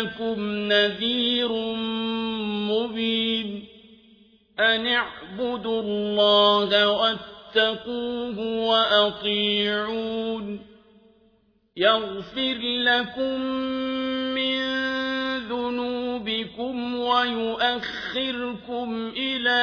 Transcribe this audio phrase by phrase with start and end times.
[0.00, 0.40] لكم
[0.72, 1.52] نذير
[2.70, 3.64] مبين
[4.60, 10.60] أن اعبدوا الله واتقوه وأطيعون
[11.76, 13.40] يغفر لكم
[14.34, 14.58] من
[15.48, 19.62] ذنوبكم ويؤخركم إلى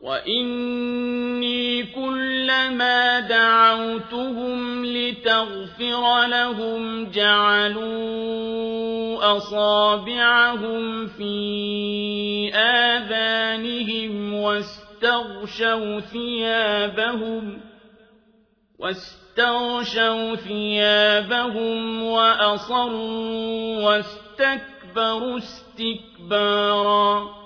[0.00, 8.40] وإني كلما دعوتهم لتغفر لهم جعلوا
[9.36, 11.34] أصابعهم في
[12.54, 17.60] آذانهم واستغشوا ثيابهم
[18.78, 27.40] واستغشوا ثيابهم وأصروا واستكبروا استكبارا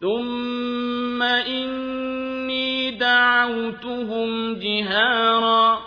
[0.00, 5.78] ثم إني دعوتهم جهارا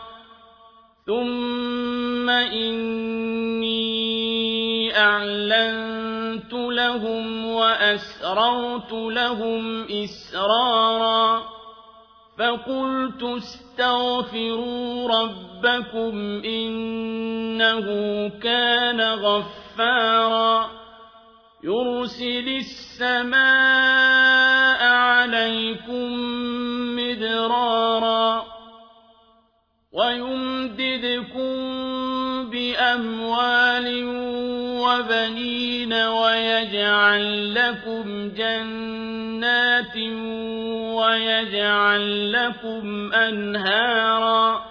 [1.08, 3.82] ثم إني
[4.98, 11.44] أعلنت لهم وأسررت لهم إسرارا
[12.38, 17.88] فقلت استغفروا ربكم إنه
[18.44, 20.82] كان غفارا
[21.64, 23.71] يرسل السماء
[33.84, 34.42] بأموال
[34.82, 39.98] وبنين ويجعل لكم جنات
[40.98, 44.66] ويجعل لكم أنهارا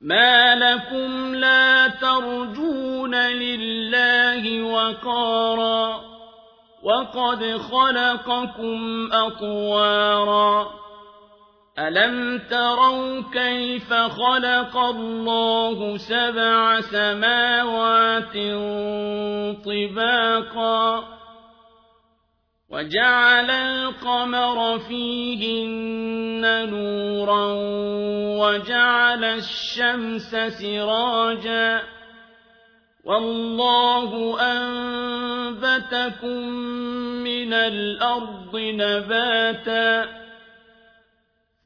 [0.00, 6.00] ما لكم لا ترجون لله وقارا
[6.82, 10.70] وقد خلقكم أطوارا
[11.78, 18.32] ألم تروا كيف خلق الله سبع سماوات
[19.64, 21.04] طباقا
[22.70, 27.46] وجعل القمر فيهن نورا
[28.44, 31.82] وجعل الشمس سراجا
[33.04, 36.38] والله أنبتكم
[37.24, 40.21] من الأرض نباتا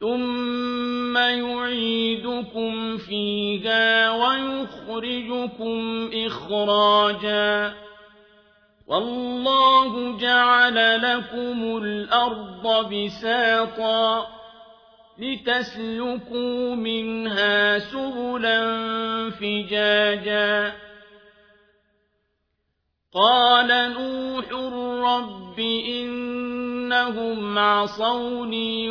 [0.00, 7.74] ثم يعيدكم فيها ويخرجكم إخراجا
[8.86, 14.26] والله جعل لكم الأرض بساطا
[15.18, 18.60] لتسلكوا منها سبلا
[19.30, 20.72] فجاجا
[23.14, 24.52] قال نوح
[25.12, 28.90] رب إنهم عصوني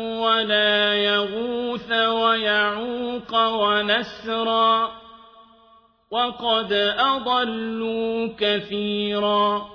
[0.41, 4.91] ولا يغوث ويعوق ونسرا
[6.11, 9.69] وقد أضلوا كثيرا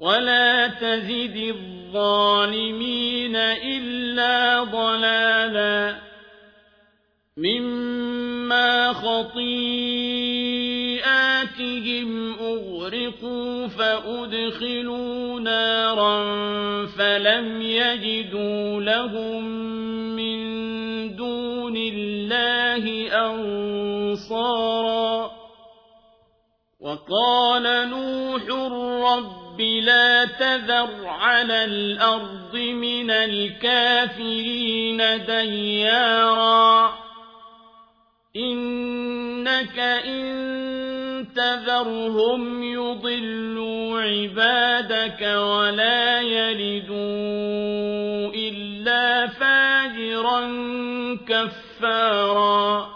[0.00, 5.96] ولا تزد الظالمين إلا ضلالا
[7.36, 8.92] مما
[11.58, 16.26] خطيئاتهم أغرقوا فأدخلوا نارا
[16.86, 19.44] فلم يجدوا لهم
[21.76, 25.30] الله أنصارا.
[26.80, 28.42] وقال نوح
[29.02, 34.96] رب لا تذر على الأرض من الكافرين
[35.26, 36.94] ديارا.
[38.36, 40.87] إنك إن
[41.38, 46.98] تذرهم يضلوا عبادك ولا يلدوا
[48.34, 50.40] إلا فاجرا
[51.28, 52.88] كفارا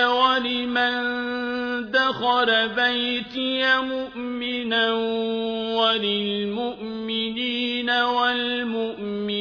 [0.05, 0.91] ولمن
[1.91, 4.93] دخل بيتي مؤمنا
[5.79, 7.29] وللمؤمنين
[7.89, 9.39] والمؤمنات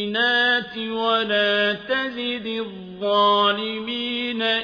[0.79, 2.88] ولا تزد الظالمين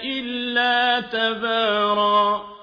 [0.05, 2.54] إلا تباراً